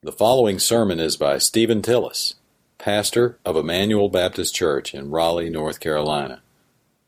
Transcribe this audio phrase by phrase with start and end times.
[0.00, 2.34] The following sermon is by Stephen Tillis,
[2.78, 6.40] pastor of Emmanuel Baptist Church in Raleigh, North Carolina.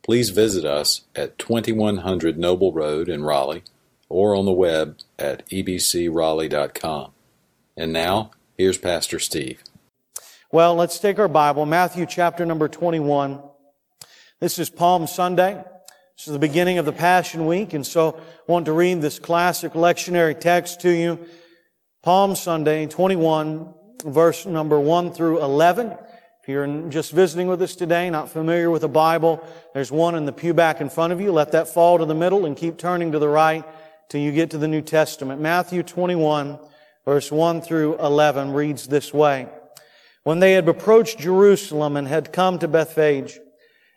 [0.03, 3.63] Please visit us at 2100 Noble Road in Raleigh
[4.09, 7.13] or on the web at ebcraleigh.com.
[7.77, 9.63] And now, here's Pastor Steve.
[10.51, 13.41] Well, let's take our Bible, Matthew chapter number 21.
[14.41, 15.63] This is Palm Sunday.
[16.17, 19.21] This is the beginning of the Passion Week, and so I want to read this
[19.21, 21.25] classic lectionary text to you.
[22.03, 23.75] Palm Sunday 21,
[24.07, 25.89] verse number 1 through 11.
[26.41, 30.25] If you're just visiting with us today, not familiar with the Bible, there's one in
[30.25, 31.31] the pew back in front of you.
[31.31, 33.67] Let that fall to the middle and keep turning to the right
[34.09, 35.43] till you get to the New Testament.
[35.43, 36.59] Matthew 21,
[37.05, 39.47] verse 1 through 11 reads this way.
[40.23, 43.39] When they had approached Jerusalem and had come to Bethphage,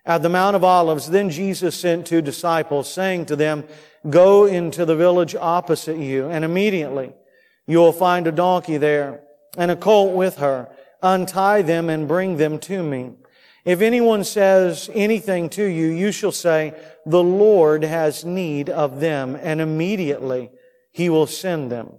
[0.06, 3.64] at the Mount of Olives, then Jesus sent two disciples, saying to them,
[4.10, 7.14] Go into the village opposite you, and immediately
[7.68, 9.22] you will find a donkey there,
[9.58, 10.70] and a colt with her.
[11.02, 13.12] Untie them and bring them to me.
[13.66, 16.74] If anyone says anything to you, you shall say,
[17.06, 20.52] The Lord has need of them, and immediately
[20.92, 21.92] he will send them.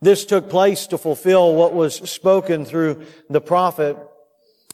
[0.00, 3.96] This took place to fulfill what was spoken through the prophet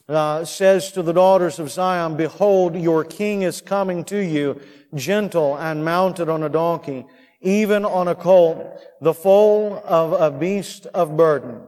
[0.09, 4.61] uh, says to the daughters of Zion, Behold, your king is coming to you,
[4.95, 7.05] gentle and mounted on a donkey,
[7.41, 11.61] even on a colt, the foal of a beast of burden.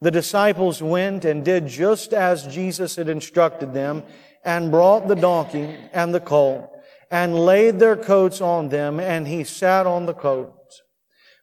[0.00, 4.02] The disciples went and did just as Jesus had instructed them,
[4.44, 6.70] and brought the donkey and the colt,
[7.10, 10.55] and laid their coats on them, and he sat on the coat.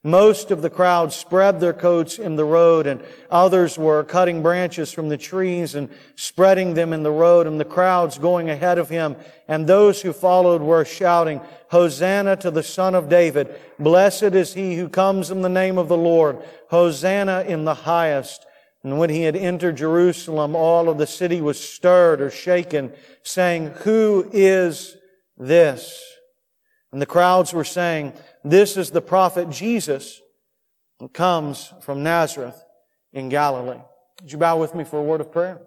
[0.06, 3.02] Most of the crowd spread their coats in the road and
[3.32, 7.64] others were cutting branches from the trees and spreading them in the road and the
[7.66, 9.16] crowds going ahead of him.
[9.48, 13.56] And those who followed were shouting, Hosanna to the Son of David.
[13.80, 16.38] Blessed is he who comes in the name of the Lord.
[16.70, 18.46] Hosanna in the highest.
[18.84, 22.92] And when he had entered Jerusalem, all of the city was stirred or shaken,
[23.24, 24.98] saying, Who is
[25.38, 26.03] this?
[26.91, 30.22] And the crowds were saying, this is the prophet Jesus
[31.00, 32.62] who comes from Nazareth
[33.12, 33.80] in Galilee.
[34.22, 35.62] Would you bow with me for a word of prayer?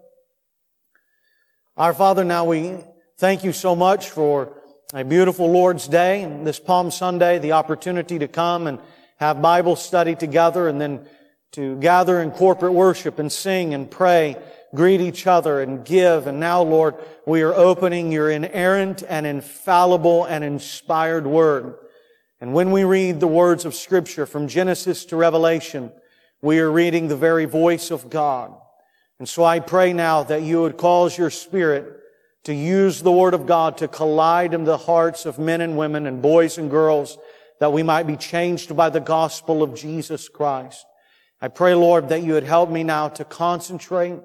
[1.75, 2.77] Our Father, now we
[3.17, 4.53] thank you so much for
[4.93, 8.79] a beautiful Lord's Day and this Palm Sunday, the opportunity to come and
[9.17, 11.05] have Bible study together and then
[11.53, 14.37] to gather in corporate worship and sing and pray,
[14.75, 16.27] greet each other and give.
[16.27, 16.95] And now, Lord,
[17.25, 21.75] we are opening your inerrant and infallible and inspired word.
[22.39, 25.91] And when we read the words of scripture from Genesis to Revelation,
[26.41, 28.53] we are reading the very voice of God.
[29.17, 31.99] And so I pray now that you would cause your spirit
[32.43, 36.05] to use the word of God to collide in the hearts of men and women
[36.05, 37.17] and boys and girls
[37.59, 40.85] that we might be changed by the gospel of Jesus Christ.
[41.41, 44.19] I pray, Lord, that you would help me now to concentrate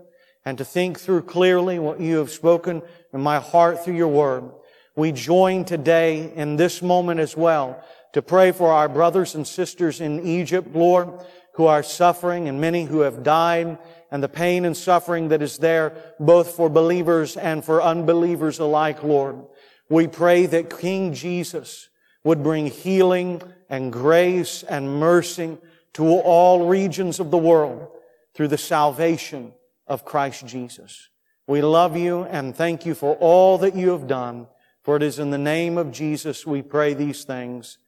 [0.45, 2.83] and to think through clearly what you have spoken
[3.15, 4.51] in my heart through your word.
[4.95, 10.01] We join today in this moment as well to pray for our brothers and sisters
[10.01, 11.09] in Egypt, Lord,
[11.55, 13.79] who are suffering and many who have died
[14.11, 19.03] and the pain and suffering that is there both for believers and for unbelievers alike,
[19.03, 19.43] Lord.
[19.89, 21.89] We pray that King Jesus
[22.25, 25.59] would bring healing and grace and mercy
[25.95, 27.89] to all regions of the world
[28.35, 29.53] through the salvation
[29.87, 31.09] of Christ Jesus.
[31.47, 34.47] We love you and thank you for all that you have done.
[34.83, 37.79] For it is in the name of Jesus we pray these things.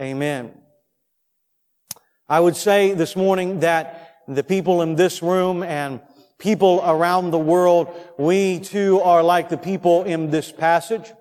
[0.00, 0.52] Amen.
[2.28, 6.00] I would say this morning that the people in this room and
[6.38, 11.12] people around the world, we too are like the people in this passage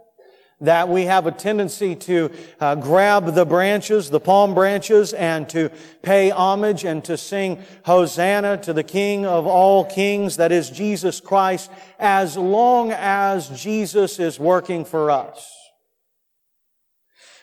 [0.62, 5.70] that we have a tendency to uh, grab the branches, the palm branches, and to
[6.02, 11.20] pay homage and to sing Hosanna to the King of all kings, that is Jesus
[11.20, 11.70] Christ,
[12.00, 15.65] as long as Jesus is working for us.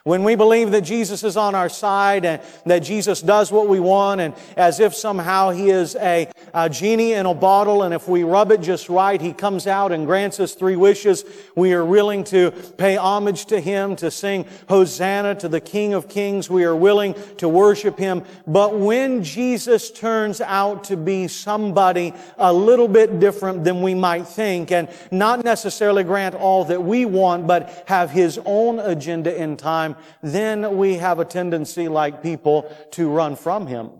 [0.04, 3.78] When we believe that Jesus is on our side and that Jesus does what we
[3.78, 8.08] want and as if somehow He is a, a, genie in a bottle and if
[8.08, 11.24] we rub it just right, He comes out and grants us three wishes,
[11.54, 16.08] we are willing to pay homage to Him, to sing Hosanna to the King of
[16.08, 16.50] Kings.
[16.50, 18.24] We are willing to worship Him.
[18.44, 24.26] But when Jesus turns out to be somebody a little bit different than we might
[24.26, 29.56] think and not necessarily grant all that we want, but have His own agenda in
[29.56, 33.90] time, time, then we have a tendency like people to run from Him.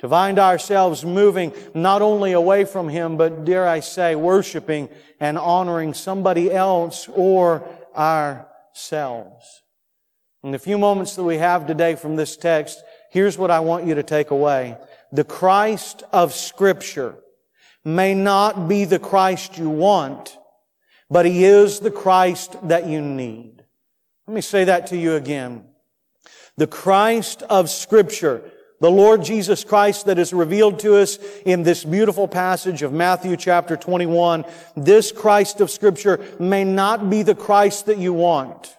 [0.00, 4.88] To find ourselves moving not only away from Him, but dare I say, worshiping
[5.20, 9.62] and honoring somebody else or ourselves.
[10.42, 13.86] In the few moments that we have today from this text, here's what I want
[13.86, 14.78] you to take away.
[15.12, 17.16] the Christ of Scripture
[17.84, 20.38] may not be the Christ you want,
[21.10, 23.59] but He is the Christ that you need.
[24.30, 25.64] Let me say that to you again.
[26.56, 28.48] The Christ of Scripture,
[28.80, 33.36] the Lord Jesus Christ that is revealed to us in this beautiful passage of Matthew
[33.36, 34.44] chapter 21,
[34.76, 38.76] this Christ of Scripture may not be the Christ that you want.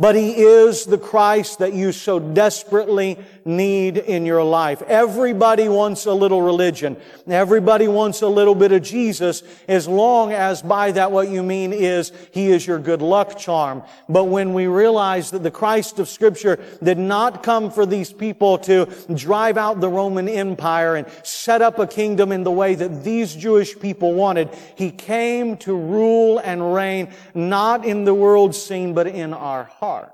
[0.00, 4.80] But He is the Christ that you so desperately need in your life.
[4.82, 6.96] Everybody wants a little religion.
[7.26, 11.72] Everybody wants a little bit of Jesus as long as by that what you mean
[11.72, 13.82] is He is your good luck charm.
[14.08, 18.58] But when we realize that the Christ of Scripture did not come for these people
[18.58, 23.02] to drive out the Roman Empire and set up a kingdom in the way that
[23.02, 28.94] these Jewish people wanted, He came to rule and reign not in the world scene
[28.94, 30.12] but in our heart.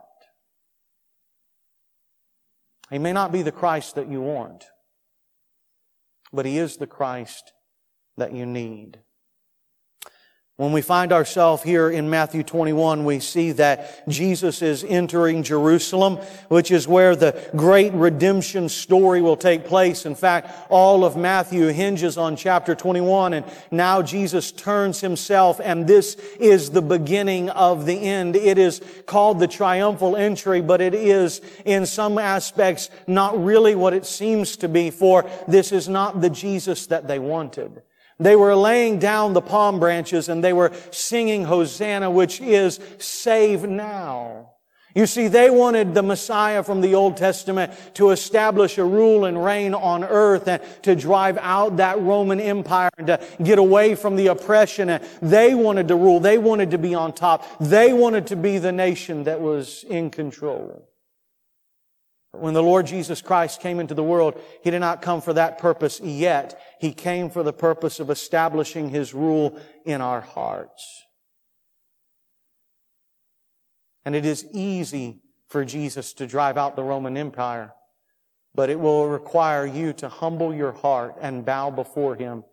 [2.91, 4.67] He may not be the Christ that you want,
[6.33, 7.53] but He is the Christ
[8.17, 9.01] that you need.
[10.57, 16.19] When we find ourselves here in Matthew 21, we see that Jesus is entering Jerusalem,
[16.47, 20.07] which is where the great redemption story will take place.
[20.07, 25.89] In fact, all of Matthew hinges on chapter 21, and now Jesus turns himself, and
[25.89, 28.37] this is the beginning of the end.
[28.37, 33.93] It is called the triumphal entry, but it is in some aspects not really what
[33.93, 37.83] it seems to be, for this is not the Jesus that they wanted.
[38.19, 43.65] They were laying down the palm branches and they were singing Hosanna, which is save
[43.65, 44.51] now.
[44.95, 49.45] You see, they wanted the Messiah from the Old Testament to establish a rule and
[49.45, 54.15] reign on earth and to drive out that Roman Empire and to get away from
[54.15, 54.89] the oppression.
[54.91, 56.21] And they wanted to rule.
[56.21, 57.45] They wanted to be on top.
[57.59, 60.89] They wanted to be the nation that was in control.
[62.37, 65.59] When the Lord Jesus Christ came into the world, He did not come for that
[65.59, 66.61] purpose yet.
[66.81, 71.05] He came for the purpose of establishing His rule in our hearts.
[74.05, 77.73] And it is easy for Jesus to drive out the Roman Empire,
[78.55, 82.45] but it will require you to humble your heart and bow before Him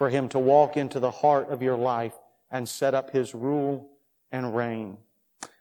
[0.00, 2.14] for Him to walk into the heart of your life
[2.50, 3.90] and set up His rule
[4.32, 4.96] and reign.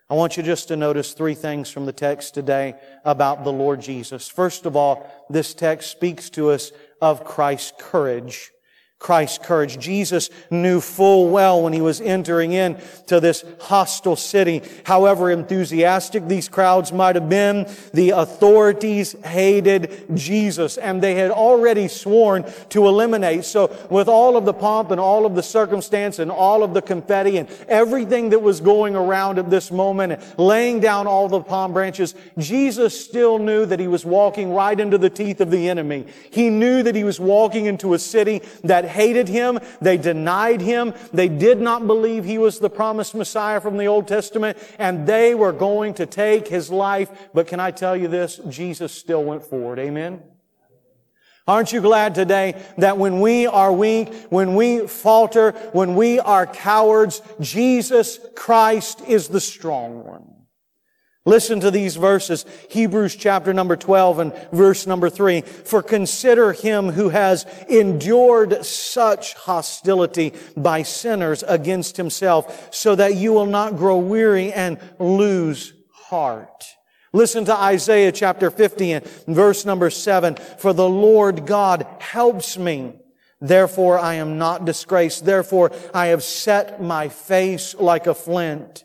[0.10, 2.74] I want you just to notice three things from the text today
[3.06, 4.28] about the Lord Jesus.
[4.28, 8.52] First of all, this text speaks to us of Christ's courage.
[9.00, 9.80] Christ's courage.
[9.80, 14.62] Jesus knew full well when he was entering in to this hostile city.
[14.84, 21.88] However enthusiastic these crowds might have been, the authorities hated Jesus and they had already
[21.88, 23.46] sworn to eliminate.
[23.46, 26.82] So with all of the pomp and all of the circumstance and all of the
[26.82, 31.72] confetti and everything that was going around at this moment, laying down all the palm
[31.72, 36.06] branches, Jesus still knew that he was walking right into the teeth of the enemy.
[36.32, 39.60] He knew that he was walking into a city that hated him.
[39.80, 40.94] They denied him.
[41.14, 45.34] They did not believe he was the promised Messiah from the Old Testament, and they
[45.36, 47.10] were going to take his life.
[47.34, 48.42] But can I tell you this?
[48.50, 49.80] Jesus still went forward.
[49.80, 50.22] Amen?
[51.48, 56.46] Aren't you glad today that when we are weak, when we falter, when we are
[56.46, 60.39] cowards, Jesus Christ is the strong one?
[61.30, 62.44] Listen to these verses.
[62.72, 65.42] Hebrews chapter number 12 and verse number 3.
[65.42, 73.32] For consider him who has endured such hostility by sinners against himself, so that you
[73.32, 76.66] will not grow weary and lose heart.
[77.14, 80.36] Listen to Isaiah chapter 50 and verse number 7.
[80.58, 82.94] For the Lord God helps me.
[83.40, 85.26] Therefore I am not disgraced.
[85.26, 88.84] Therefore I have set my face like a flint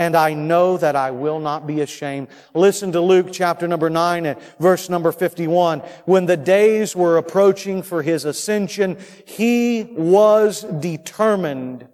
[0.00, 2.28] and I know that I will not be ashamed.
[2.54, 5.80] Listen to Luke chapter number 9 and verse number 51.
[6.06, 11.86] When the days were approaching for his ascension, he was determined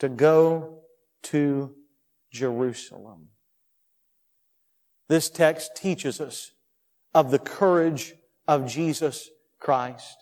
[0.00, 0.80] to go
[1.22, 1.72] to
[2.32, 3.28] Jerusalem.
[5.08, 6.50] This text teaches us
[7.14, 8.14] of the courage
[8.48, 10.16] of Jesus Christ.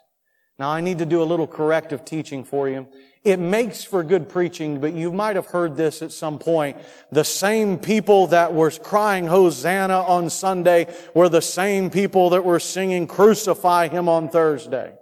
[0.59, 2.89] Now I need to do a little corrective teaching for you.
[3.23, 6.79] It makes for good preaching, but you might have heard this at some point.
[7.13, 12.61] The same people that were crying Hosanna on Sunday were the same people that were
[12.61, 14.95] singing Crucify Him on Thursday.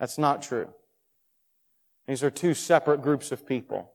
[0.00, 0.68] That's not true.
[2.08, 3.92] These are two separate groups of people.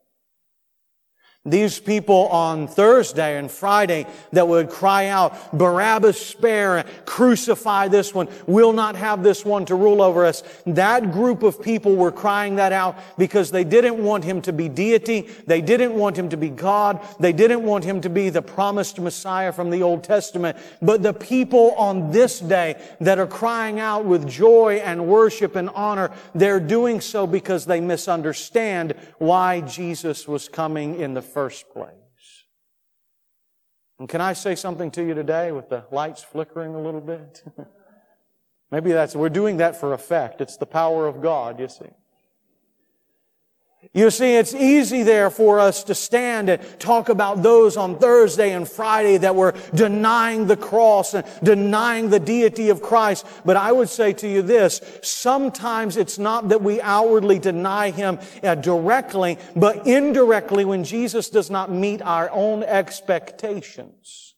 [1.44, 8.28] These people on Thursday and Friday that would cry out, Barabbas spare, crucify this one,
[8.46, 10.44] We'll not have this one to rule over us.
[10.68, 14.70] That group of people were crying that out because they didn't want him to be
[14.70, 15.22] deity.
[15.48, 17.04] They didn't want him to be God.
[17.20, 20.60] They didn't want him to be the promised Messiah from the Old Testament.
[20.80, 25.72] But the people on this day that are crying out with joy and worship and
[25.72, 31.96] honor, they're doing so because they misunderstand why Jesus was coming in the first place.
[34.00, 37.44] And can I say something to you today with the lights flickering a little bit?
[38.72, 40.42] Maybe that's, we're doing that for effect.
[40.42, 41.90] It's the power of God, you see.
[43.94, 48.54] You see, it's easy there for us to stand and talk about those on Thursday
[48.54, 53.26] and Friday that were denying the cross and denying the deity of Christ.
[53.44, 58.20] But I would say to you this, sometimes it's not that we outwardly deny Him
[58.44, 64.31] uh, directly, but indirectly when Jesus does not meet our own expectations.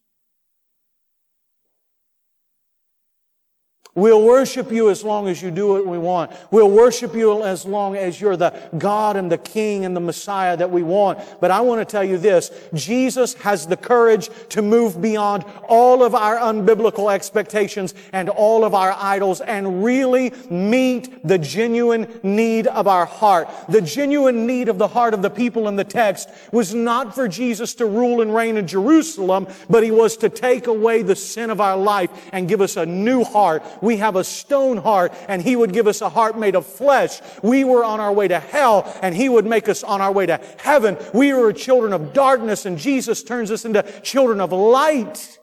[3.96, 6.32] We'll worship you as long as you do what we want.
[6.50, 10.58] We'll worship you as long as you're the God and the King and the Messiah
[10.58, 11.20] that we want.
[11.40, 12.50] But I want to tell you this.
[12.74, 18.74] Jesus has the courage to move beyond all of our unbiblical expectations and all of
[18.74, 23.48] our idols and really meet the genuine need of our heart.
[23.70, 27.28] The genuine need of the heart of the people in the text was not for
[27.28, 31.52] Jesus to rule and reign in Jerusalem, but He was to take away the sin
[31.52, 35.42] of our life and give us a new heart we have a stone heart and
[35.42, 37.20] he would give us a heart made of flesh.
[37.44, 40.26] We were on our way to hell and he would make us on our way
[40.26, 40.98] to heaven.
[41.14, 45.38] We were children of darkness and Jesus turns us into children of light.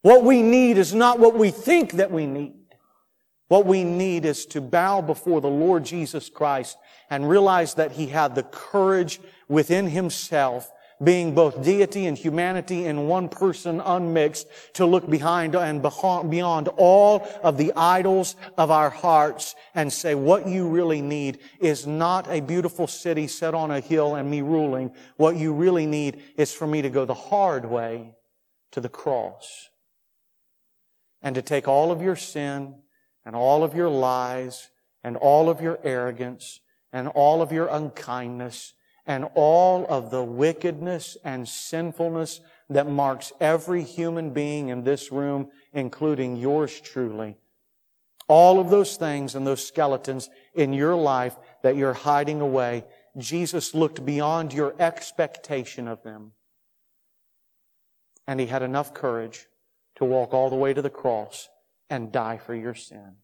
[0.00, 2.54] What we need is not what we think that we need.
[3.48, 6.78] What we need is to bow before the Lord Jesus Christ
[7.10, 10.72] and realize that He had the courage within Himself
[11.02, 17.28] being both deity and humanity in one person unmixed, to look behind and beyond all
[17.42, 22.40] of the idols of our hearts and say, what you really need is not a
[22.40, 24.90] beautiful city set on a hill and me ruling.
[25.16, 28.14] What you really need is for me to go the hard way
[28.72, 29.68] to the cross
[31.22, 32.74] and to take all of your sin
[33.24, 34.70] and all of your lies
[35.04, 36.60] and all of your arrogance
[36.92, 38.72] and all of your unkindness
[39.06, 45.48] and all of the wickedness and sinfulness that marks every human being in this room,
[45.72, 47.36] including yours truly.
[48.28, 52.84] All of those things and those skeletons in your life that you're hiding away,
[53.16, 56.32] Jesus looked beyond your expectation of them.
[58.26, 59.46] And he had enough courage
[59.96, 61.48] to walk all the way to the cross
[61.88, 63.14] and die for your sin.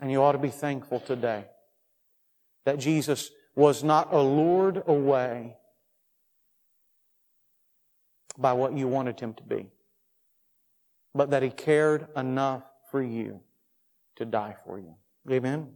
[0.00, 1.44] And you ought to be thankful today
[2.64, 5.56] that Jesus was not allured away
[8.36, 9.68] by what you wanted him to be,
[11.14, 13.40] but that he cared enough for you
[14.16, 14.94] to die for you.
[15.30, 15.68] Amen?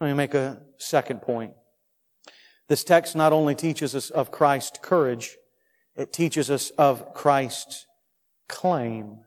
[0.00, 1.52] Let me make a second point.
[2.68, 5.36] This text not only teaches us of Christ's courage,
[5.94, 7.86] it teaches us of Christ's
[8.48, 9.20] claim.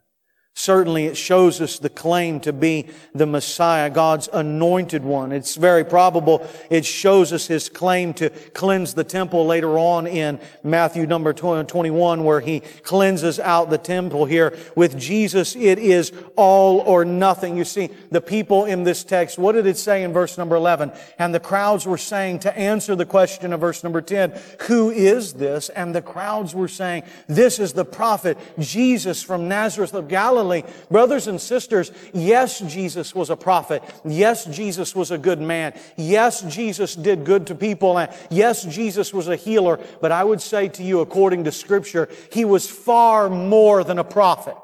[0.57, 5.33] Certainly it shows us the claim to be the Messiah, God's anointed one.
[5.33, 10.39] It's very probable it shows us his claim to cleanse the temple later on in
[10.63, 14.57] Matthew number 21 where he cleanses out the temple here.
[14.77, 17.57] With Jesus, it is all or nothing.
[17.57, 20.93] You see, the people in this text, what did it say in verse number 11?
[21.19, 25.33] And the crowds were saying to answer the question of verse number 10, who is
[25.33, 25.67] this?
[25.67, 30.44] And the crowds were saying, this is the prophet Jesus from Nazareth of Galilee.
[30.89, 33.83] Brothers and sisters, yes, Jesus was a prophet.
[34.05, 35.73] Yes, Jesus was a good man.
[35.97, 37.97] Yes, Jesus did good to people.
[37.97, 39.79] And yes, Jesus was a healer.
[40.01, 44.03] But I would say to you, according to scripture, he was far more than a
[44.03, 44.55] prophet.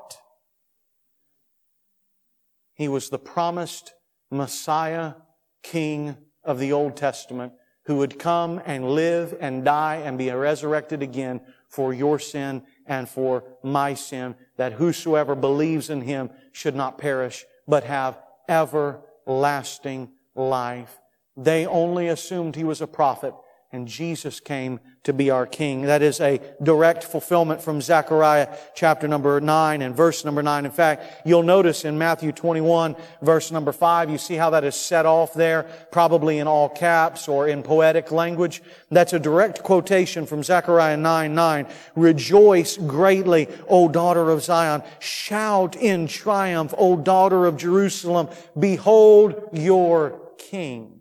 [2.76, 3.94] He was the promised
[4.32, 5.14] Messiah,
[5.62, 7.54] King of the Old Testament,
[7.86, 13.08] who would come and live and die and be resurrected again for your sin and
[13.08, 18.20] for my sin, that whosoever believes in him should not perish, but have
[18.50, 21.00] everlasting life.
[21.38, 23.34] They only assumed he was a prophet
[23.74, 25.84] and Jesus came to be our king.
[25.84, 30.66] That is a direct fulfillment from Zechariah chapter number 9 and verse number 9.
[30.66, 34.76] In fact, you'll notice in Matthew 21 verse number 5, you see how that is
[34.76, 38.62] set off there, probably in all caps or in poetic language.
[38.90, 41.68] That's a direct quotation from Zechariah 9 9.
[41.96, 44.84] Rejoice greatly, O daughter of Zion.
[45.00, 48.28] Shout in triumph, O daughter of Jerusalem.
[48.60, 51.00] Behold your king.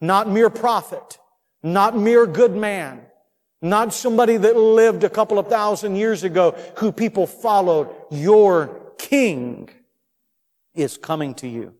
[0.00, 1.19] Not mere prophet.
[1.62, 3.02] Not mere good man.
[3.62, 7.94] Not somebody that lived a couple of thousand years ago who people followed.
[8.10, 9.68] Your King
[10.74, 11.74] is coming to you.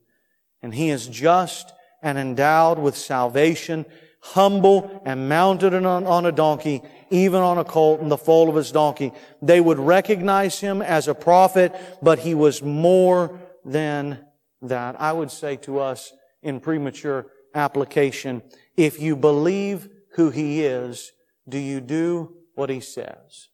[0.62, 1.72] And He is just
[2.02, 3.86] and endowed with salvation,
[4.20, 8.72] humble and mounted on, a donkey, even on a colt in the foal of his
[8.72, 9.12] donkey.
[9.42, 14.24] They would recognize him as a prophet, but he was more than
[14.62, 15.00] that.
[15.00, 18.42] I would say to us in premature application,
[18.76, 21.12] if you believe who he is,
[21.48, 23.48] do you do what he says?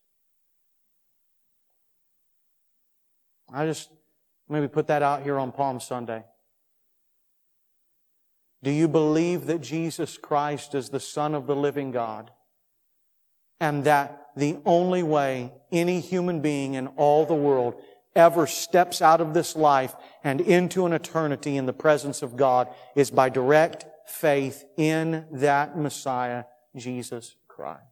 [3.52, 3.90] I just
[4.48, 6.24] maybe put that out here on Palm Sunday.
[8.62, 12.30] Do you believe that Jesus Christ is the Son of the living God?
[13.60, 17.80] And that the only way any human being in all the world
[18.16, 19.94] ever steps out of this life
[20.24, 25.78] and into an eternity in the presence of God is by direct faith in that
[25.78, 26.44] Messiah,
[26.74, 27.82] Jesus Christ.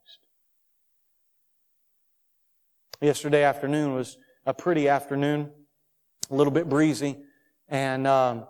[3.01, 4.17] Yesterday afternoon was
[4.47, 5.51] a pretty afternoon,
[6.31, 7.17] a little bit breezy,
[7.69, 8.47] and um,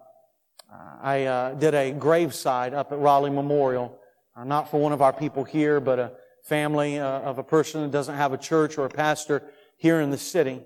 [1.02, 3.99] I uh, did a graveside up at Raleigh Memorial,
[4.37, 6.12] uh, not for one of our people here, but a
[6.43, 9.43] family uh, of a person that doesn't have a church or a pastor
[9.76, 10.62] here in the city.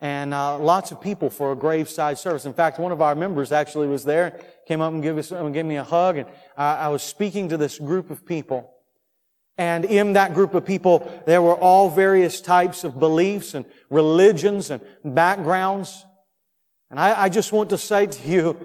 [0.00, 2.46] And uh, lots of people for a graveside service.
[2.46, 5.52] In fact, one of our members actually was there, came up and gave, us, and
[5.52, 6.26] gave me a hug, and
[6.56, 8.72] I, I was speaking to this group of people.
[9.58, 14.70] And in that group of people, there were all various types of beliefs and religions
[14.70, 16.06] and backgrounds.
[16.90, 18.56] And I, I just want to say to you,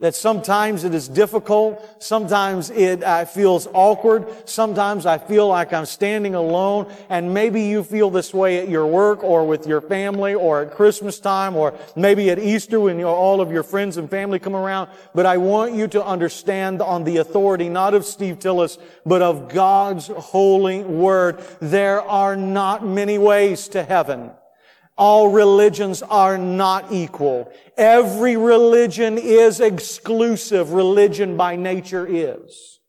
[0.00, 2.02] that sometimes it is difficult.
[2.02, 4.26] Sometimes it uh, feels awkward.
[4.48, 6.92] Sometimes I feel like I'm standing alone.
[7.08, 10.70] And maybe you feel this way at your work or with your family or at
[10.70, 14.88] Christmas time or maybe at Easter when all of your friends and family come around.
[15.14, 19.48] But I want you to understand on the authority not of Steve Tillis, but of
[19.48, 21.42] God's holy word.
[21.60, 24.30] There are not many ways to heaven.
[24.98, 27.52] All religions are not equal.
[27.76, 30.72] Every religion is exclusive.
[30.72, 32.80] Religion by nature is.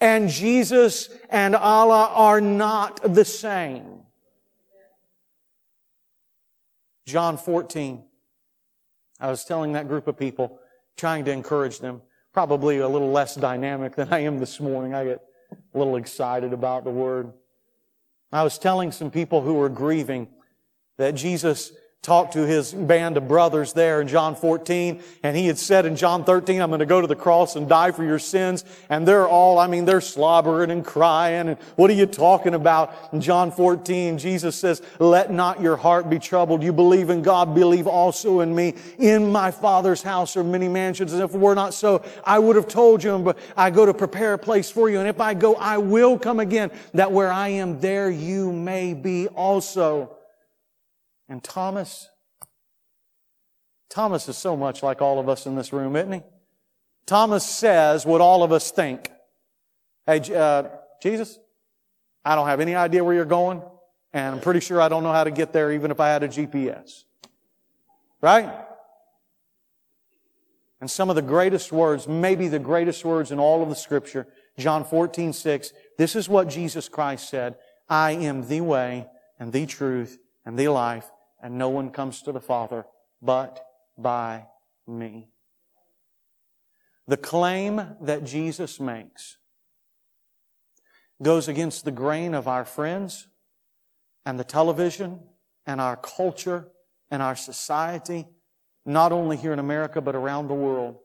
[0.00, 4.02] And Jesus and Allah are not the same.
[7.06, 8.04] John 14.
[9.18, 10.60] I was telling that group of people,
[10.96, 14.94] trying to encourage them, probably a little less dynamic than I am this morning.
[14.94, 15.22] I get
[15.74, 17.32] a little excited about the word.
[18.32, 20.28] I was telling some people who were grieving
[20.98, 25.58] that Jesus talked to his band of brothers there in John 14, and he had
[25.58, 28.18] said in John 13, I'm going to go to the cross and die for your
[28.18, 28.64] sins.
[28.88, 33.10] And they're all, I mean, they're slobbering and crying, and what are you talking about?
[33.12, 36.62] In John 14, Jesus says, let not your heart be troubled.
[36.62, 38.76] You believe in God, believe also in me.
[38.98, 42.56] In my Father's house are many mansions, and if it were not so, I would
[42.56, 45.34] have told you, but I go to prepare a place for you, and if I
[45.34, 50.16] go, I will come again, that where I am, there you may be also.
[51.30, 52.08] And Thomas,
[53.88, 56.22] Thomas is so much like all of us in this room, isn't he?
[57.06, 59.12] Thomas says what all of us think.
[60.06, 60.64] Hey, uh,
[61.00, 61.38] Jesus,
[62.24, 63.62] I don't have any idea where you're going,
[64.12, 66.24] and I'm pretty sure I don't know how to get there even if I had
[66.24, 67.04] a GPS.
[68.20, 68.52] Right?
[70.80, 74.26] And some of the greatest words, maybe the greatest words in all of the scripture,
[74.58, 77.54] John 14, 6, this is what Jesus Christ said,
[77.88, 79.06] I am the way
[79.38, 81.08] and the truth and the life
[81.42, 82.86] and no one comes to the Father
[83.22, 83.64] but
[83.96, 84.46] by
[84.86, 85.28] me.
[87.06, 89.38] The claim that Jesus makes
[91.22, 93.28] goes against the grain of our friends
[94.24, 95.20] and the television
[95.66, 96.68] and our culture
[97.10, 98.26] and our society,
[98.86, 100.98] not only here in America, but around the world.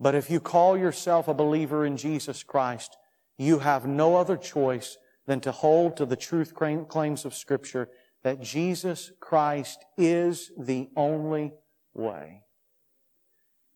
[0.00, 2.96] But if you call yourself a believer in Jesus Christ,
[3.36, 4.96] you have no other choice
[5.26, 7.90] than to hold to the truth claims of Scripture
[8.22, 11.52] that Jesus Christ is the only
[11.94, 12.42] way.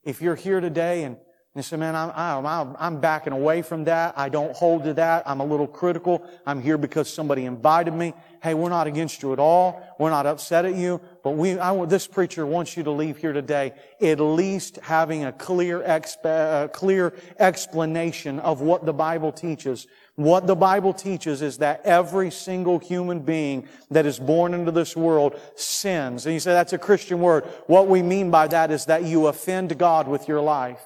[0.05, 1.17] If you're here today and
[1.57, 2.11] you say, man, I'm,
[2.45, 4.15] I'm, I'm backing away from that.
[4.17, 5.23] I don't hold to that.
[5.25, 6.27] I'm a little critical.
[6.45, 8.13] I'm here because somebody invited me.
[8.43, 9.81] Hey, we're not against you at all.
[10.01, 11.01] We're not upset at you.
[11.23, 15.33] But we, I, this preacher wants you to leave here today at least having a
[15.33, 21.59] clear, exp, uh, clear explanation of what the Bible teaches what the Bible teaches is
[21.59, 26.25] that every single human being that is born into this world sins.
[26.25, 27.45] And you say that's a Christian word.
[27.67, 30.81] What we mean by that is that you offend God with your life.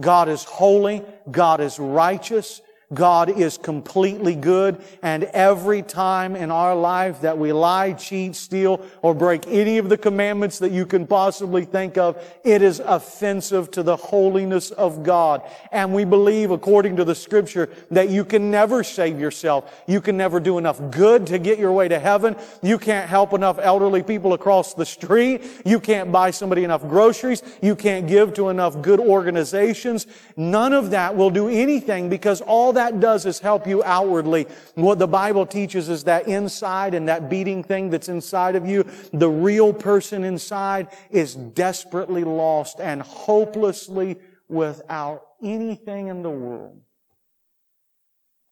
[0.00, 1.04] God is holy.
[1.30, 2.60] God is righteous.
[2.94, 8.80] God is completely good, and every time in our life that we lie, cheat, steal,
[9.02, 13.72] or break any of the commandments that you can possibly think of, it is offensive
[13.72, 15.42] to the holiness of God.
[15.72, 19.82] And we believe, according to the scripture, that you can never save yourself.
[19.88, 22.36] You can never do enough good to get your way to heaven.
[22.62, 25.42] You can't help enough elderly people across the street.
[25.64, 27.42] You can't buy somebody enough groceries.
[27.60, 30.06] You can't give to enough good organizations.
[30.36, 34.46] None of that will do anything because all that does is help you outwardly.
[34.74, 38.84] What the Bible teaches is that inside and that beating thing that's inside of you,
[39.12, 44.16] the real person inside is desperately lost and hopelessly
[44.48, 46.80] without anything in the world.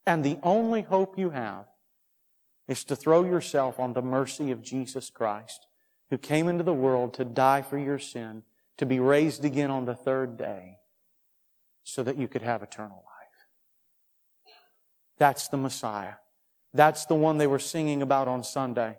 [0.06, 1.66] And the only hope you have
[2.68, 5.66] is to throw yourself on the mercy of Jesus Christ,
[6.10, 8.42] who came into the world to die for your sin,
[8.76, 10.78] to be raised again on the third day,
[11.84, 13.13] so that you could have eternal life.
[15.18, 16.14] That's the Messiah.
[16.72, 18.98] That's the one they were singing about on Sunday.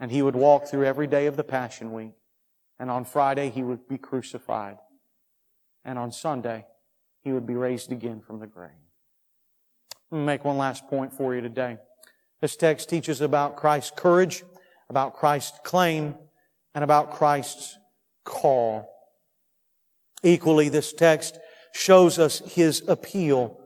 [0.00, 2.12] And he would walk through every day of the Passion Week.
[2.78, 4.78] And on Friday, he would be crucified.
[5.84, 6.66] And on Sunday,
[7.22, 8.70] he would be raised again from the grave.
[10.10, 11.78] Let me make one last point for you today.
[12.40, 14.44] This text teaches about Christ's courage,
[14.88, 16.14] about Christ's claim,
[16.74, 17.76] and about Christ's
[18.24, 18.88] call.
[20.22, 21.38] Equally, this text
[21.72, 23.57] shows us his appeal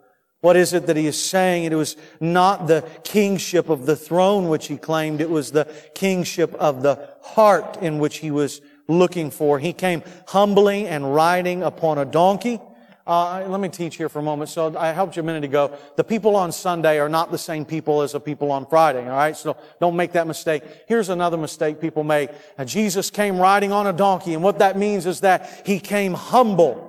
[0.42, 1.64] what is it that he is saying?
[1.64, 5.20] It was not the kingship of the throne which he claimed.
[5.20, 9.61] It was the kingship of the heart in which he was looking for.
[9.61, 12.61] He came humbly and riding upon a donkey.
[13.07, 14.50] Uh, let me teach here for a moment.
[14.50, 15.78] So I helped you a minute ago.
[15.94, 19.05] The people on Sunday are not the same people as the people on Friday.
[19.05, 19.37] All right.
[19.37, 20.64] So don't make that mistake.
[20.88, 22.31] Here's another mistake people make.
[22.59, 24.35] Now, Jesus came riding on a donkey.
[24.35, 26.88] And what that means is that he came humble.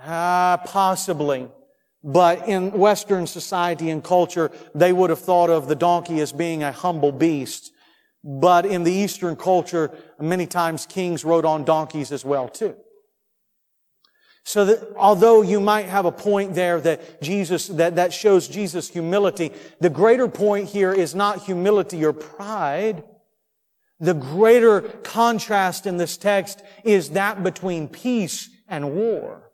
[0.00, 1.48] Ah, possibly.
[2.06, 6.62] But in Western society and culture, they would have thought of the donkey as being
[6.62, 7.72] a humble beast.
[8.22, 9.90] But in the Eastern culture,
[10.20, 12.76] many times kings rode on donkeys as well too.
[14.44, 18.88] So that although you might have a point there that Jesus, that, that shows Jesus'
[18.88, 23.02] humility, the greater point here is not humility or pride.
[23.98, 29.50] The greater contrast in this text is that between peace and war.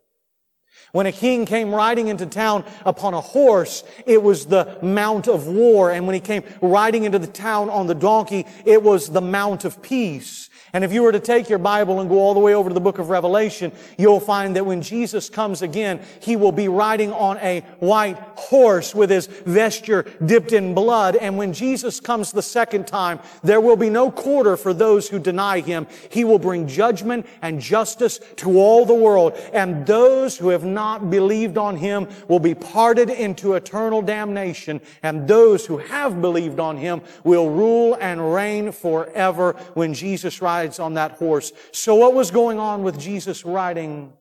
[0.92, 5.46] When a king came riding into town upon a horse, it was the mount of
[5.46, 5.90] war.
[5.90, 9.64] And when he came riding into the town on the donkey, it was the mount
[9.64, 10.50] of peace.
[10.74, 12.74] And if you were to take your Bible and go all the way over to
[12.74, 17.12] the book of Revelation, you'll find that when Jesus comes again, he will be riding
[17.12, 21.16] on a white horse with his vesture dipped in blood.
[21.16, 25.18] And when Jesus comes the second time, there will be no quarter for those who
[25.18, 25.86] deny him.
[26.08, 29.34] He will bring judgment and justice to all the world.
[29.52, 34.80] And those who have not believed on him will be parted into eternal damnation.
[35.02, 40.61] And those who have believed on him will rule and reign forever when Jesus rides
[40.62, 41.52] rides on that horse.
[41.72, 44.12] So what was going on with Jesus riding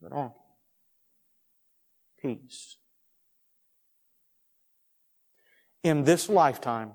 [0.00, 0.34] the donkey?
[2.20, 2.76] Peace.
[5.82, 6.92] In this lifetime,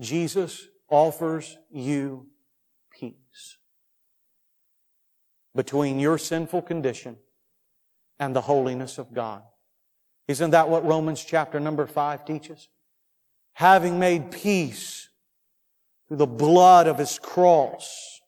[0.00, 2.26] Jesus offers you
[2.92, 3.58] peace
[5.54, 7.16] between your sinful condition
[8.18, 9.42] and the holiness of God.
[10.26, 12.68] Isn't that what Romans chapter number five teaches?
[13.52, 15.08] Having made peace
[16.14, 18.20] through the blood of his cross.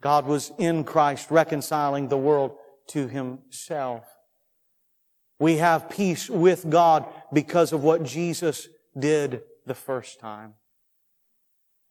[0.00, 2.56] God was in Christ reconciling the world
[2.88, 4.04] to himself.
[5.40, 10.54] We have peace with God because of what Jesus did the first time.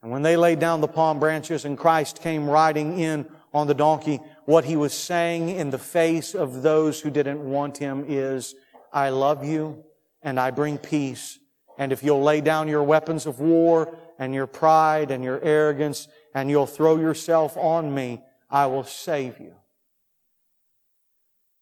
[0.02, 3.74] And when they laid down the palm branches and Christ came riding in on the
[3.74, 8.56] donkey, what he was saying in the face of those who didn't want him is,
[8.94, 9.84] I love you
[10.22, 11.40] and I bring peace
[11.82, 16.08] and if you'll lay down your weapons of war and your pride and your arrogance
[16.36, 19.56] and you'll throw yourself on me, I will save you.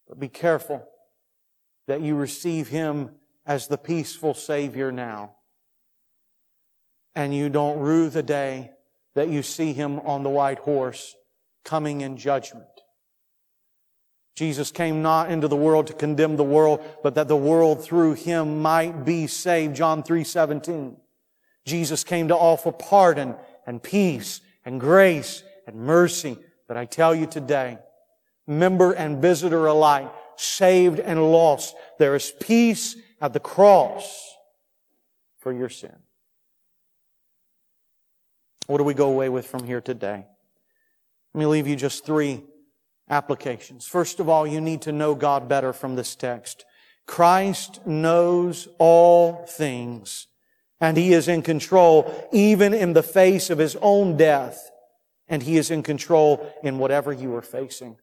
[0.06, 0.86] But be careful
[1.86, 3.12] that you receive Him
[3.46, 5.36] as the peaceful Savior now.
[7.14, 8.72] And you don't rue the day
[9.14, 11.16] that you see Him on the white horse
[11.64, 12.79] coming in judgment.
[14.40, 18.14] Jesus came not into the world to condemn the world, but that the world through
[18.14, 19.76] him might be saved.
[19.76, 20.96] John 3, 17.
[21.66, 26.38] Jesus came to offer pardon and peace and grace and mercy.
[26.66, 27.80] But I tell you today,
[28.46, 34.34] member and visitor alike, saved and lost, there is peace at the cross
[35.40, 35.96] for your sin.
[38.68, 40.24] What do we go away with from here today?
[41.34, 42.42] Let me leave you just three
[43.10, 43.86] applications.
[43.86, 46.64] First of all, you need to know God better from this text.
[47.06, 50.28] Christ knows all things,
[50.80, 54.70] and He is in control even in the face of His own death,
[55.28, 57.96] and He is in control in whatever you are facing.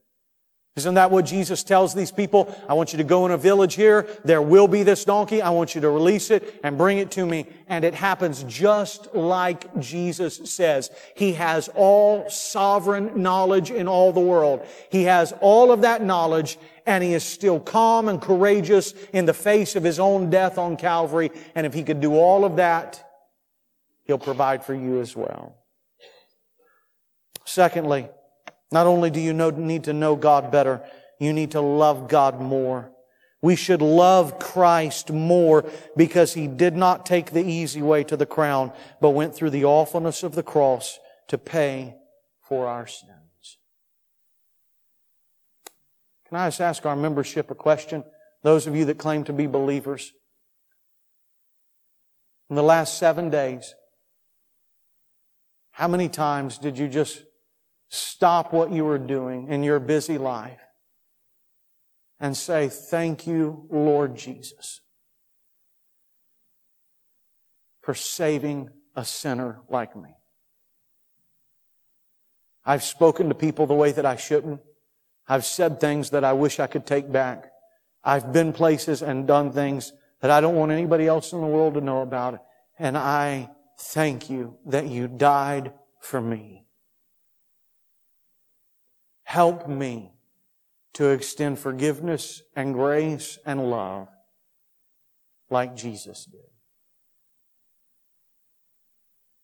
[0.77, 2.55] Isn't that what Jesus tells these people?
[2.69, 4.07] I want you to go in a village here.
[4.23, 5.41] There will be this donkey.
[5.41, 7.47] I want you to release it and bring it to me.
[7.67, 10.91] And it happens just like Jesus says.
[11.15, 14.67] He has all sovereign knowledge in all the world.
[14.91, 19.33] He has all of that knowledge and he is still calm and courageous in the
[19.33, 21.31] face of his own death on Calvary.
[21.55, 23.03] And if he could do all of that,
[24.03, 25.55] he'll provide for you as well.
[27.45, 28.09] Secondly,
[28.71, 30.81] not only do you know, need to know God better,
[31.19, 32.91] you need to love God more.
[33.41, 38.25] We should love Christ more because He did not take the easy way to the
[38.25, 41.95] crown, but went through the awfulness of the cross to pay
[42.41, 43.57] for our sins.
[46.27, 48.03] Can I just ask our membership a question?
[48.43, 50.11] Those of you that claim to be believers.
[52.49, 53.75] In the last seven days,
[55.71, 57.21] how many times did you just
[57.89, 60.59] stop what you are doing in your busy life
[62.19, 64.81] and say, Thank you, Lord Jesus,
[67.81, 70.09] for saving a sinner like me.
[72.65, 74.59] I've spoken to people the way that I shouldn't.
[75.27, 77.51] I've said things that I wish I could take back.
[78.03, 81.75] I've been places and done things that I don't want anybody else in the world
[81.75, 82.41] to know about.
[82.79, 86.66] And I thank you that you died for me.
[89.27, 90.13] Help me
[90.93, 94.07] to extend forgiveness and grace and love
[95.49, 96.39] like Jesus did.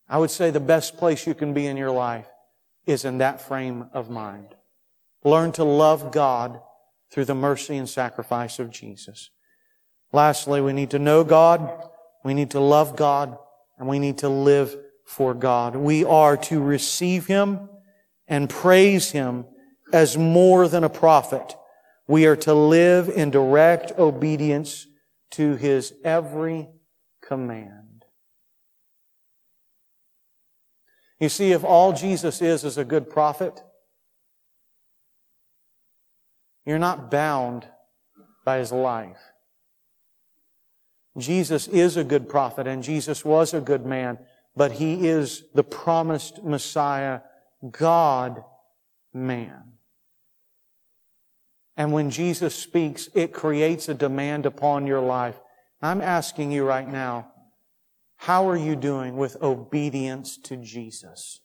[0.08, 2.26] I would say the best place you can be in your life
[2.86, 4.54] is in that frame of mind.
[5.22, 6.62] Learn to love God
[7.10, 9.28] through the mercy and sacrifice of Jesus.
[10.14, 11.90] Lastly, we need to know God,
[12.24, 13.36] we need to love God,
[13.76, 15.76] and we need to live for God.
[15.76, 17.68] We are to receive Him
[18.26, 19.44] and praise Him
[19.94, 21.54] as more than a prophet.
[22.08, 24.88] We are to live in direct obedience
[25.30, 26.68] to His every
[27.22, 28.04] command.
[31.20, 33.62] You see, if all Jesus is is a good prophet,
[36.66, 37.66] you're not bound
[38.44, 39.20] by His life.
[41.16, 44.18] Jesus is a good prophet and Jesus was a good man,
[44.56, 47.20] but He is the promised Messiah,
[47.70, 48.42] God
[49.12, 49.74] man.
[51.76, 55.40] And when Jesus speaks, it creates a demand upon your life.
[55.82, 57.32] I'm asking you right now,
[58.16, 61.40] how are you doing with obedience to Jesus?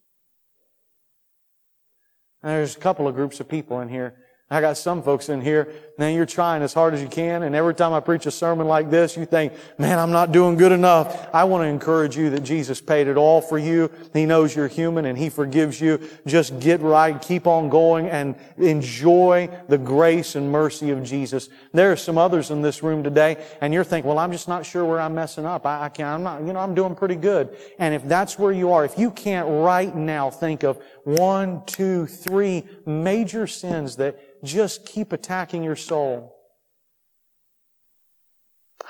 [2.42, 4.16] And there's a couple of groups of people in here
[4.52, 7.54] I got some folks in here, man, you're trying as hard as you can, and
[7.54, 10.72] every time I preach a sermon like this, you think, man, I'm not doing good
[10.72, 11.28] enough.
[11.36, 13.92] I want to encourage you that Jesus paid it all for you.
[14.14, 16.00] He knows you're human and He forgives you.
[16.26, 21.50] Just get right, keep on going, and enjoy the grace and mercy of Jesus.
[21.74, 24.66] There are some others in this room today, and you're thinking, well, I'm just not
[24.66, 25.66] sure where I'm messing up.
[25.66, 27.56] I, I can't, I'm not, you know, I'm doing pretty good.
[27.78, 32.06] And if that's where you are, if you can't right now think of one, two,
[32.08, 36.36] three major sins that just keep attacking your soul.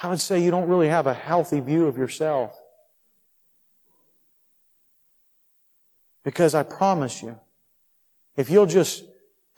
[0.01, 2.57] I would say you don't really have a healthy view of yourself.
[6.23, 7.39] Because I promise you,
[8.35, 9.03] if you'll just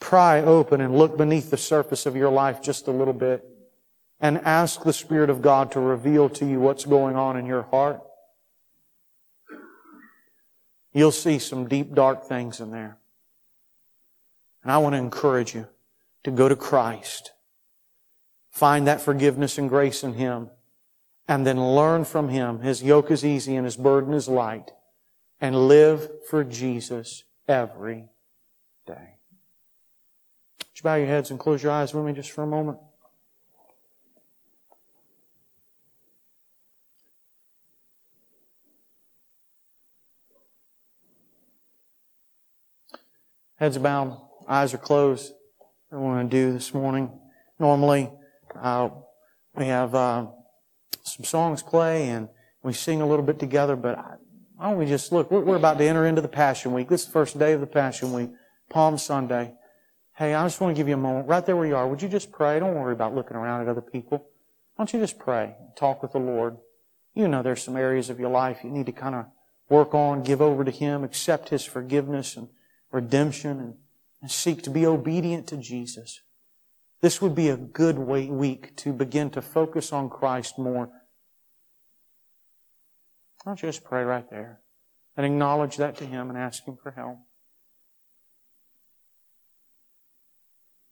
[0.00, 3.44] pry open and look beneath the surface of your life just a little bit
[4.20, 7.62] and ask the Spirit of God to reveal to you what's going on in your
[7.62, 8.00] heart,
[10.92, 12.98] you'll see some deep, dark things in there.
[14.62, 15.66] And I want to encourage you
[16.24, 17.32] to go to Christ,
[18.50, 20.50] find that forgiveness and grace in Him,
[21.26, 22.60] and then learn from Him.
[22.60, 24.70] His yoke is easy and His burden is light,
[25.40, 28.10] and live for Jesus every
[28.86, 29.18] day.
[30.60, 32.78] Would you bow your heads and close your eyes with me just for a moment?
[43.56, 45.32] Heads bowed, eyes are closed.
[45.90, 47.10] I want to do this morning.
[47.58, 48.10] Normally,
[48.60, 48.88] uh,
[49.54, 50.26] we have uh,
[51.02, 52.28] some songs play and
[52.62, 53.98] we sing a little bit together, but
[54.56, 55.30] why don't we just look?
[55.30, 56.88] We're, we're about to enter into the Passion Week.
[56.88, 58.30] This is the first day of the Passion Week,
[58.70, 59.54] Palm Sunday.
[60.14, 61.28] Hey, I just want to give you a moment.
[61.28, 62.58] Right there where you are, would you just pray?
[62.58, 64.18] Don't worry about looking around at other people.
[64.18, 65.56] Why don't you just pray?
[65.76, 66.56] Talk with the Lord.
[67.14, 69.26] You know there's some areas of your life you need to kind of
[69.68, 72.48] work on, give over to Him, accept His forgiveness and
[72.90, 73.74] redemption and
[74.22, 76.22] and seek to be obedient to Jesus.
[77.02, 80.88] This would be a good week to begin to focus on Christ more.
[83.44, 84.60] I'll just pray right there
[85.16, 87.18] and acknowledge that to Him and ask Him for help.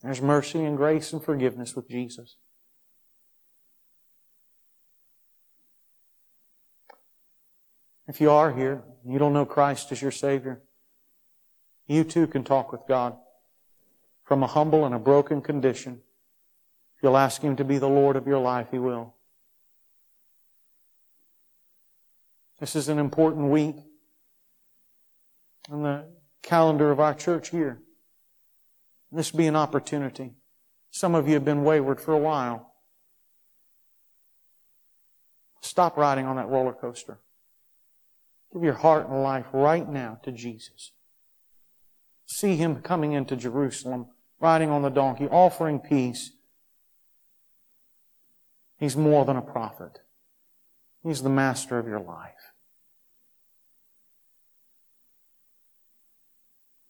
[0.03, 2.37] There's mercy and grace and forgiveness with Jesus.
[8.09, 10.63] If you are here, you don't know Christ as your Savior,
[11.91, 13.17] you too can talk with God
[14.23, 16.01] from a humble and a broken condition.
[16.97, 19.15] If you'll ask Him to be the Lord of your life, He will.
[22.61, 23.75] This is an important week
[25.69, 26.05] on the
[26.43, 27.81] calendar of our church here.
[29.11, 30.35] This be an opportunity.
[30.93, 32.73] Some of you have been wayward for a while.
[35.61, 37.19] Stop riding on that roller coaster.
[38.53, 40.93] Give your heart and life right now to Jesus.
[42.31, 44.07] See Him coming into Jerusalem,
[44.39, 46.31] riding on the donkey, offering peace.
[48.79, 49.99] He's more than a prophet.
[51.03, 52.53] He's the master of your life.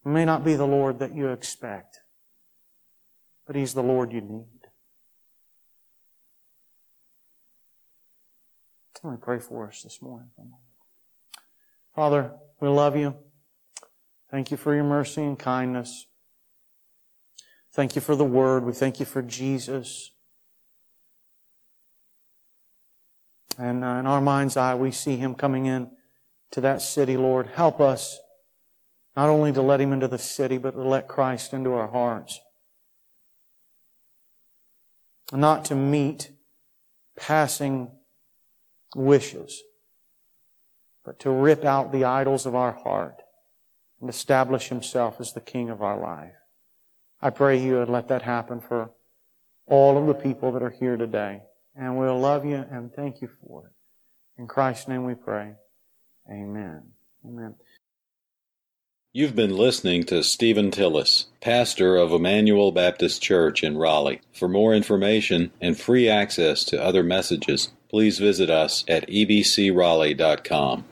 [0.04, 2.00] It may not be the Lord that you expect
[3.50, 4.46] but He's the Lord you need.
[9.02, 10.28] Let me pray for us this morning.
[11.96, 13.16] Father, we love you.
[14.30, 16.06] Thank you for your mercy and kindness.
[17.72, 18.64] Thank you for the Word.
[18.64, 20.12] We thank you for Jesus.
[23.58, 25.90] And uh, in our mind's eye, we see Him coming in
[26.52, 27.48] to that city, Lord.
[27.48, 28.18] Help us
[29.16, 32.40] not only to let Him into the city, but to let Christ into our hearts
[35.32, 36.30] not to meet
[37.16, 37.90] passing
[38.96, 39.62] wishes,
[41.04, 43.22] but to rip out the idols of our heart
[44.00, 46.32] and establish Himself as the King of our life.
[47.22, 48.90] I pray you would let that happen for
[49.66, 51.42] all of the people that are here today.
[51.76, 53.72] And we'll love you and thank you for it.
[54.40, 55.54] In Christ's name we pray.
[56.30, 56.82] Amen.
[57.24, 57.54] Amen.
[59.12, 64.20] You've been listening to Stephen Tillis, pastor of Emmanuel Baptist Church in Raleigh.
[64.32, 70.84] For more information and free access to other messages, please visit us at ebcraleigh.com.